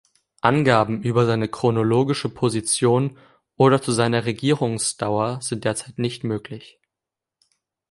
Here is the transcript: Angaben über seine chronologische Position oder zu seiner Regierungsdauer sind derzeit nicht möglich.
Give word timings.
Angaben 0.41 1.03
über 1.03 1.27
seine 1.27 1.47
chronologische 1.47 2.27
Position 2.27 3.19
oder 3.55 3.83
zu 3.83 3.91
seiner 3.91 4.25
Regierungsdauer 4.25 5.39
sind 5.43 5.63
derzeit 5.63 5.99
nicht 5.99 6.23
möglich. 6.23 6.79